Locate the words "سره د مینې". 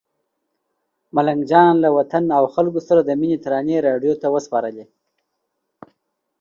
2.87-3.37